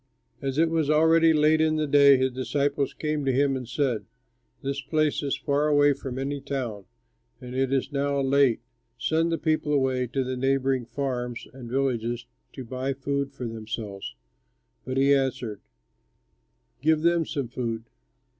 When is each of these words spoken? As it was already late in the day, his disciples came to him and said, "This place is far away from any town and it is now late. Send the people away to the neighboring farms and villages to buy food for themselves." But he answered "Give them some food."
As 0.41 0.57
it 0.57 0.71
was 0.71 0.89
already 0.89 1.31
late 1.31 1.61
in 1.61 1.75
the 1.75 1.85
day, 1.85 2.17
his 2.17 2.31
disciples 2.31 2.91
came 2.91 3.23
to 3.23 3.31
him 3.31 3.55
and 3.55 3.69
said, 3.69 4.03
"This 4.63 4.81
place 4.81 5.21
is 5.21 5.37
far 5.37 5.67
away 5.67 5.93
from 5.93 6.17
any 6.17 6.41
town 6.41 6.85
and 7.39 7.53
it 7.53 7.71
is 7.71 7.91
now 7.91 8.19
late. 8.19 8.61
Send 8.97 9.31
the 9.31 9.37
people 9.37 9.71
away 9.71 10.07
to 10.07 10.23
the 10.23 10.35
neighboring 10.35 10.87
farms 10.87 11.45
and 11.53 11.69
villages 11.69 12.25
to 12.53 12.63
buy 12.65 12.93
food 12.93 13.31
for 13.31 13.45
themselves." 13.45 14.15
But 14.85 14.97
he 14.97 15.13
answered 15.13 15.61
"Give 16.81 17.03
them 17.03 17.23
some 17.27 17.47
food." 17.47 17.83